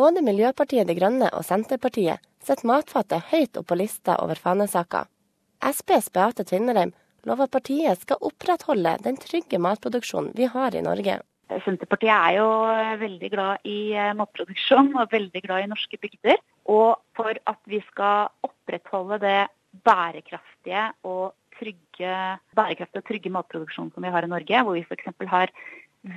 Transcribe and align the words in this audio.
Både 0.00 0.22
Miljøpartiet 0.24 0.88
De 0.88 0.94
Grønne 0.96 1.26
og 1.36 1.42
Senterpartiet 1.44 2.22
setter 2.40 2.68
matfatet 2.70 3.26
høyt 3.34 3.58
opp 3.60 3.66
på 3.68 3.76
lista 3.76 4.14
over 4.22 4.38
fanesaker. 4.40 5.10
SPs 5.60 6.06
Beate 6.14 6.46
Tvinnereim 6.48 6.94
lover 7.28 7.50
partiet 7.52 8.00
skal 8.00 8.22
opprettholde 8.24 8.94
den 9.04 9.18
trygge 9.20 9.60
matproduksjonen 9.60 10.30
vi 10.38 10.48
har 10.54 10.72
i 10.72 10.80
Norge. 10.86 11.18
Senterpartiet 11.66 12.14
er 12.14 12.38
jo 12.38 12.46
veldig 13.02 13.30
glad 13.34 13.68
i 13.68 13.76
eh, 13.92 14.14
matproduksjon 14.16 14.88
og 14.94 15.12
veldig 15.12 15.42
glad 15.44 15.66
i 15.66 15.68
norske 15.74 16.00
bygder. 16.00 16.40
Og 16.72 16.96
for 17.18 17.36
at 17.52 17.60
vi 17.68 17.82
skal 17.90 18.30
opprettholde 18.46 19.20
det 19.26 19.38
bærekraftige 19.84 20.86
og 21.04 21.34
trygge, 21.58 22.16
bærekraftige 22.56 23.04
og 23.04 23.10
trygge 23.12 23.36
matproduksjonen 23.36 23.92
som 23.92 24.08
vi 24.08 24.16
har 24.16 24.24
i 24.24 24.32
Norge, 24.32 24.64
hvor 24.64 24.80
vi 24.80 24.86
f.eks. 24.88 25.12
har 25.28 25.52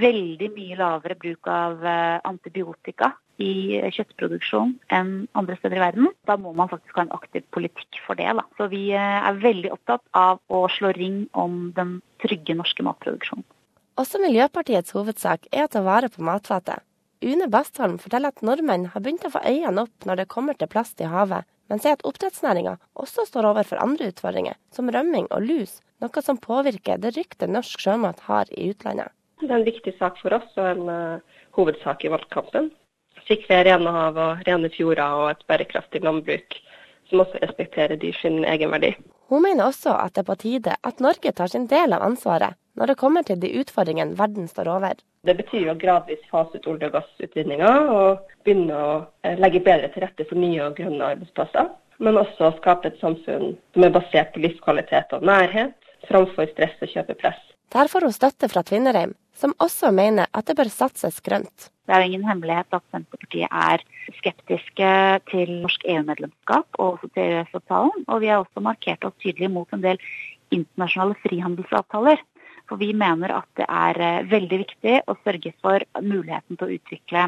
veldig 0.00 0.50
mye 0.54 0.76
lavere 0.78 1.16
bruk 1.16 1.48
av 1.48 1.84
eh, 1.86 2.18
antibiotika 2.28 3.14
i 3.40 3.80
kjøttproduksjon 3.96 4.74
enn 4.92 5.12
andre 5.38 5.56
steder 5.56 5.78
i 5.78 5.84
verden. 5.84 6.10
Da 6.28 6.36
må 6.36 6.52
man 6.56 6.68
faktisk 6.68 6.98
ha 6.98 7.06
en 7.06 7.14
aktiv 7.16 7.46
politikk 7.54 8.02
for 8.04 8.18
det. 8.20 8.28
Da. 8.36 8.44
Så 8.58 8.68
vi 8.72 8.90
eh, 8.92 9.20
er 9.24 9.40
veldig 9.40 9.72
opptatt 9.76 10.04
av 10.16 10.42
å 10.52 10.66
slå 10.76 10.92
ring 10.96 11.24
om 11.32 11.70
den 11.76 11.98
trygge 12.22 12.56
norske 12.58 12.84
matproduksjonen. 12.84 13.46
Også 14.00 14.20
Miljøpartiets 14.22 14.94
hovedsak 14.96 15.48
er 15.52 15.66
å 15.66 15.72
ta 15.72 15.82
vare 15.84 16.08
på 16.12 16.24
matfatet. 16.24 16.84
Une 17.20 17.50
Bastholm 17.52 17.98
forteller 18.00 18.32
at 18.32 18.44
nordmenn 18.44 18.86
har 18.94 19.02
begynt 19.04 19.26
å 19.28 19.32
få 19.34 19.42
øynene 19.44 19.84
opp 19.84 20.06
når 20.08 20.22
det 20.22 20.30
kommer 20.32 20.56
til 20.56 20.70
plast 20.72 21.02
i 21.04 21.08
havet, 21.10 21.44
men 21.68 21.82
sier 21.82 21.98
at 21.98 22.04
oppdrettsnæringa 22.08 22.78
også 22.96 23.26
står 23.28 23.50
overfor 23.50 23.82
andre 23.82 24.08
utfordringer, 24.08 24.56
som 24.72 24.88
rømming 24.88 25.28
og 25.28 25.44
lus, 25.44 25.76
noe 26.00 26.24
som 26.24 26.40
påvirker 26.40 27.02
det 27.02 27.12
ryktet 27.18 27.52
norsk 27.52 27.84
sjømat 27.84 28.24
har 28.30 28.48
i 28.56 28.70
utlandet. 28.72 29.12
Det 29.40 29.50
er 29.50 29.58
en 29.58 29.66
viktig 29.66 29.96
sak 29.98 30.20
for 30.20 30.36
oss 30.36 30.60
og 30.60 30.68
en 30.68 30.84
uh, 30.88 31.40
hovedsak 31.56 32.04
i 32.04 32.12
valgkampen 32.12 32.70
sikre 33.30 33.62
rene 33.66 33.94
hav 33.94 34.18
og 34.18 34.44
rene 34.48 34.70
fjorder 34.74 35.18
og 35.22 35.30
et 35.34 35.46
bærekraftig 35.50 36.02
landbruk 36.06 36.58
som 37.10 37.24
også 37.24 37.40
respekterer 37.42 37.98
dyrs 37.98 38.22
egenverdi. 38.24 38.94
Hun 39.30 39.42
mener 39.42 39.66
også 39.66 39.94
at 39.98 40.14
det 40.14 40.24
er 40.24 40.30
på 40.30 40.38
tide 40.38 40.74
at 40.86 41.02
Norge 41.02 41.32
tar 41.32 41.50
sin 41.50 41.68
del 41.70 41.94
av 41.94 42.06
ansvaret 42.06 42.58
når 42.78 42.92
det 42.92 43.00
kommer 43.02 43.26
til 43.26 43.40
de 43.42 43.50
utfordringene 43.60 44.16
verden 44.18 44.46
står 44.48 44.70
over. 44.70 44.94
Det 45.26 45.36
betyr 45.36 45.72
å 45.72 45.76
gradvis 45.78 46.22
fase 46.30 46.58
ut 46.58 46.68
olje- 46.70 46.88
og 46.88 46.94
gassutvinninger 46.96 47.90
og 47.92 48.22
begynne 48.46 48.78
å 48.78 48.92
eh, 49.26 49.36
legge 49.42 49.60
bedre 49.66 49.90
til 49.92 50.06
rette 50.06 50.24
for 50.28 50.38
nye 50.38 50.62
og 50.64 50.78
grønne 50.78 51.10
arbeidsplasser. 51.14 51.68
Men 52.00 52.16
også 52.16 52.46
å 52.46 52.56
skape 52.56 52.88
et 52.88 53.02
samfunn 53.02 53.58
som 53.74 53.84
er 53.84 53.92
basert 53.92 54.32
på 54.32 54.40
livskvalitet 54.46 55.12
og 55.18 55.26
nærhet, 55.28 55.74
framfor 56.08 56.48
stress 56.54 56.78
og 56.80 56.94
kjøpepress. 56.94 57.42
Der 57.74 57.90
får 57.90 58.06
hun 58.06 58.14
støtte 58.14 58.48
fra 58.48 58.62
Tvinnereim, 58.66 59.12
som 59.40 59.54
også 59.62 59.90
mener 59.94 60.28
at 60.36 60.48
det 60.48 60.56
bør 60.58 60.70
satses 60.72 61.20
grønt. 61.24 61.70
Det 61.88 61.96
er 61.96 62.04
jo 62.04 62.10
ingen 62.10 62.26
hemmelighet 62.28 62.76
at 62.76 62.84
Senterpartiet 62.92 63.48
er 63.50 63.82
skeptiske 64.20 64.90
til 65.30 65.54
norsk 65.64 65.86
EU-medlemskap 65.90 66.78
og 66.78 66.92
også 66.92 67.08
til 67.16 67.24
EØS-avtalen. 67.38 68.04
Og 68.06 68.20
vi 68.22 68.30
har 68.30 68.44
også 68.44 68.62
markert 68.62 69.06
oss 69.08 69.16
tydelig 69.22 69.50
mot 69.50 69.72
en 69.74 69.82
del 69.82 69.98
internasjonale 70.54 71.18
frihandelsavtaler. 71.24 72.22
For 72.70 72.78
vi 72.78 72.92
mener 72.94 73.34
at 73.34 73.48
det 73.58 73.66
er 73.66 73.98
eh, 74.06 74.28
veldig 74.30 74.58
viktig 74.60 74.96
å 75.10 75.16
sørge 75.24 75.50
for 75.58 75.82
muligheten 75.98 76.58
til 76.58 76.68
å 76.68 76.76
utvikle 76.76 77.26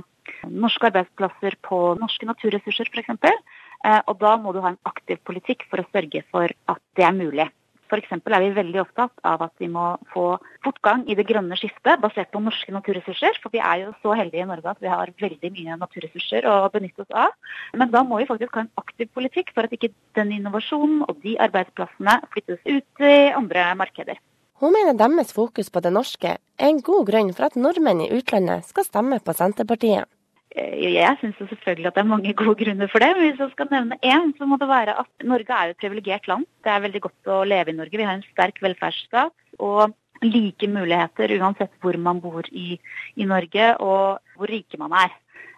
norske 0.52 0.86
arbeidsplasser 0.92 1.56
på 1.66 1.80
norske 1.98 2.28
naturressurser 2.28 2.92
f.eks. 2.92 3.10
Eh, 3.18 4.00
og 4.06 4.20
da 4.22 4.36
må 4.38 4.54
du 4.54 4.60
ha 4.62 4.70
en 4.70 4.82
aktiv 4.86 5.18
politikk 5.26 5.66
for 5.70 5.82
å 5.82 5.88
sørge 5.90 6.22
for 6.30 6.54
at 6.70 6.82
det 6.98 7.08
er 7.08 7.18
mulig. 7.18 7.48
F.eks. 7.92 8.12
er 8.16 8.40
vi 8.40 8.54
veldig 8.56 8.80
opptatt 8.80 9.12
av 9.28 9.42
at 9.44 9.52
vi 9.60 9.68
må 9.68 9.84
få 10.14 10.38
fortgang 10.64 11.04
i 11.10 11.16
det 11.18 11.26
grønne 11.28 11.58
skiftet 11.60 12.00
basert 12.00 12.30
på 12.32 12.40
norske 12.40 12.72
naturressurser. 12.72 13.36
For 13.42 13.52
vi 13.52 13.60
er 13.60 13.82
jo 13.84 13.92
så 14.00 14.16
heldige 14.16 14.46
i 14.46 14.48
Norge 14.48 14.72
at 14.72 14.80
vi 14.80 14.88
har 14.88 15.12
veldig 15.20 15.52
mye 15.52 15.76
naturressurser 15.82 16.48
å 16.48 16.56
benytte 16.72 17.04
oss 17.04 17.12
av. 17.26 17.36
Men 17.76 17.92
da 17.92 18.04
må 18.06 18.22
vi 18.22 18.28
faktisk 18.30 18.56
ha 18.56 18.64
en 18.64 18.72
aktiv 18.80 19.12
politikk 19.12 19.52
for 19.52 19.68
at 19.68 19.76
ikke 19.76 19.92
den 20.16 20.32
innovasjonen 20.38 21.04
og 21.04 21.20
de 21.24 21.36
arbeidsplassene 21.44 22.18
flyttes 22.32 22.64
ut 22.64 23.04
i 23.04 23.16
andre 23.36 23.68
markeder. 23.76 24.20
Hun 24.62 24.72
mener 24.72 24.94
deres 24.94 25.34
fokus 25.34 25.68
på 25.74 25.82
det 25.82 25.90
norske 25.92 26.36
er 26.38 26.68
en 26.68 26.80
god 26.86 27.08
grunn 27.10 27.32
for 27.34 27.48
at 27.48 27.56
nordmenn 27.58 28.04
i 28.04 28.12
utlandet 28.14 28.68
skal 28.68 28.86
stemme 28.86 29.18
på 29.20 29.34
Senterpartiet. 29.34 30.06
Eh, 30.52 30.92
jeg 30.98 31.16
syns 31.20 31.38
selvfølgelig 31.40 31.88
at 31.88 31.96
det 31.96 32.02
er 32.02 32.10
mange 32.10 32.34
gode 32.36 32.54
grunner 32.60 32.90
for 32.92 33.02
det. 33.02 33.10
Men 33.16 33.30
hvis 33.30 33.40
jeg 33.40 33.52
skal 33.54 33.70
nevne 33.72 33.98
én, 34.04 34.32
så 34.36 34.48
må 34.48 34.58
det 34.60 34.68
være 34.68 34.98
at 35.00 35.24
Norge 35.24 35.56
er 35.56 35.72
et 35.72 35.80
privilegert 35.80 36.28
land. 36.28 36.46
Det 36.64 36.72
er 36.72 36.84
veldig 36.84 37.02
godt 37.06 37.32
å 37.32 37.42
leve 37.48 37.72
i 37.72 37.78
Norge. 37.78 37.96
Vi 37.96 38.08
har 38.08 38.18
en 38.18 38.30
sterk 38.32 38.60
velferdsstat 38.64 39.58
og 39.58 39.94
like 40.22 40.68
muligheter 40.70 41.32
uansett 41.40 41.72
hvor 41.82 41.96
man 41.98 42.20
bor 42.22 42.46
i, 42.52 42.76
i 43.16 43.24
Norge 43.26 43.72
og 43.82 44.20
hvor 44.36 44.52
rike 44.52 44.78
man 44.78 44.92
er. 45.00 45.14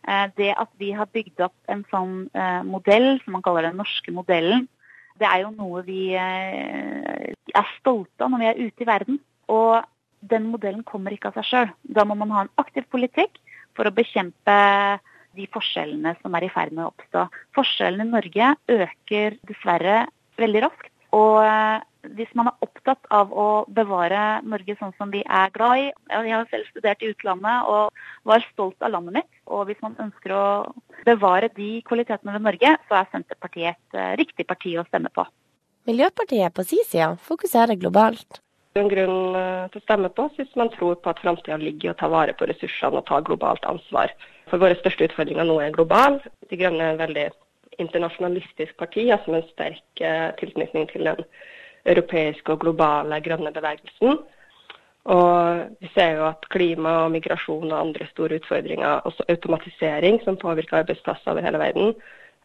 Eh, 0.06 0.28
det 0.38 0.53
at 0.54 0.71
vi 0.78 0.93
har 0.94 1.10
bygd 1.10 1.43
opp 1.49 1.56
en 1.75 1.83
sånn 1.91 2.15
eh, 2.31 2.62
modell, 2.62 3.19
som 3.25 3.37
man 3.38 3.44
kaller 3.44 3.66
den 3.69 3.81
norske 3.83 4.15
modellen, 4.15 4.69
det 5.19 5.27
er 5.31 5.44
jo 5.44 5.50
noe 5.54 5.84
vi 5.87 6.09
er 6.19 7.66
stolte 7.77 8.25
av 8.25 8.33
når 8.33 8.41
vi 8.41 8.47
er 8.49 8.62
ute 8.66 8.83
i 8.83 8.88
verden. 8.88 9.21
Og 9.47 9.84
den 10.27 10.49
modellen 10.50 10.83
kommer 10.83 11.15
ikke 11.15 11.31
av 11.31 11.37
seg 11.38 11.47
sjøl. 11.47 11.69
Da 11.87 12.03
må 12.03 12.16
man 12.19 12.33
ha 12.34 12.43
en 12.43 12.50
aktiv 12.59 12.83
politikk 12.91 13.38
for 13.77 13.89
å 13.89 13.95
bekjempe 13.95 14.59
de 15.35 15.47
forskjellene 15.55 16.15
som 16.21 16.35
er 16.37 16.47
i 16.47 16.53
ferd 16.53 16.75
med 16.75 16.87
å 16.87 16.93
oppstå. 16.93 17.27
Forskjellene 17.57 18.07
i 18.07 18.12
Norge 18.12 18.53
øker 18.71 19.39
dessverre 19.49 20.05
veldig 20.41 20.62
raskt. 20.67 20.91
Og 21.15 21.41
eh, 21.47 21.83
hvis 22.17 22.33
man 22.39 22.51
er 22.51 22.65
opptatt 22.67 23.07
av 23.15 23.31
å 23.33 23.65
bevare 23.71 24.41
Norge 24.47 24.77
sånn 24.81 24.95
som 24.99 25.13
vi 25.15 25.23
er 25.23 25.53
glad 25.55 25.81
i 25.81 25.87
Jeg 26.11 26.34
har 26.34 26.49
selv 26.51 26.71
studert 26.73 27.03
i 27.03 27.13
utlandet 27.15 27.71
og 27.71 28.03
var 28.29 28.45
stolt 28.51 28.83
av 28.83 28.95
landet 28.95 29.21
mitt. 29.21 29.31
Og 29.47 29.67
hvis 29.69 29.81
man 29.84 29.97
ønsker 30.03 30.34
å 30.34 30.45
bevare 31.07 31.51
de 31.57 31.79
kvalitetene 31.87 32.37
ved 32.37 32.47
Norge, 32.49 32.77
så 32.89 33.01
er 33.01 33.11
Senterpartiet 33.13 33.75
et 33.75 33.99
eh, 33.99 34.15
riktig 34.21 34.47
parti 34.51 34.77
å 34.79 34.87
stemme 34.89 35.13
på. 35.15 35.27
Miljøpartiet 35.84 36.55
på 36.57 36.65
sin 36.65 36.84
side 36.89 37.15
fokuserer 37.27 37.77
globalt 37.77 38.41
en 38.81 38.91
grunn 38.91 39.37
eh, 39.39 39.67
til 39.71 39.81
å 39.81 39.85
stemme 39.85 40.11
på 40.11 40.27
hvis 40.35 40.51
man 40.59 40.71
tror 40.75 40.97
på 40.99 41.12
at 41.12 41.21
framtida 41.23 41.59
ligger 41.61 41.91
i 41.91 41.93
å 41.93 41.99
ta 42.01 42.09
vare 42.11 42.35
på 42.35 42.49
ressursene 42.51 42.99
og 42.99 43.07
ta 43.07 43.21
globalt 43.23 43.65
ansvar. 43.71 44.12
For 44.51 44.62
våre 44.62 44.75
største 44.81 45.07
utfordringer 45.09 45.47
nå 45.47 45.61
er 45.62 45.75
global. 45.77 46.19
De 46.51 46.59
Grønne 46.59 46.83
er 46.83 46.97
et 46.97 47.03
veldig 47.05 47.27
internasjonalistisk 47.83 48.77
parti, 48.79 49.09
altså 49.11 49.31
med 49.31 49.43
en 49.43 49.53
sterk 49.53 50.03
eh, 50.03 50.31
tilknytning 50.41 50.89
til 50.91 51.07
den 51.07 51.23
europeiske 51.91 52.55
og 52.55 52.65
globale 52.65 53.21
grønne 53.23 53.53
bevegelsen. 53.55 54.19
Og 55.15 55.63
vi 55.84 55.91
ser 55.93 56.17
jo 56.17 56.27
at 56.31 56.47
klima 56.51 56.97
og 57.05 57.13
migrasjon 57.13 57.69
og 57.69 57.79
andre 57.79 58.09
store 58.11 58.41
utfordringer, 58.41 59.05
også 59.05 59.27
automatisering 59.29 60.19
som 60.25 60.41
påvirker 60.41 60.81
arbeidsplasser 60.81 61.34
over 61.34 61.45
hele 61.45 61.61
verden, 61.61 61.95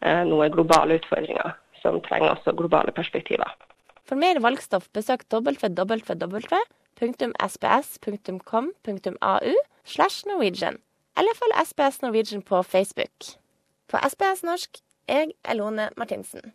eh, 0.04 0.22
nå 0.28 0.42
er 0.44 0.54
globale 0.54 1.00
utfordringer 1.00 1.56
som 1.80 1.98
trenger 2.04 2.36
også 2.36 2.54
globale 2.54 2.92
perspektiver. 2.92 3.56
For 4.10 4.18
mer 4.18 4.40
valgstoff 4.42 4.88
besøk 4.90 5.22
www.sbs.com.au 5.30 5.92
slash 9.84 10.26
Norwegian, 10.26 10.78
eller 11.18 11.36
følg 11.38 11.54
SPS 11.68 12.02
Norwegian 12.02 12.42
på 12.42 12.62
Facebook. 12.62 13.38
På 13.86 13.98
SPS 14.08 14.42
norsk, 14.42 14.70
jeg 15.08 15.30
er 15.44 15.54
Lone 15.54 15.88
Martinsen. 15.96 16.52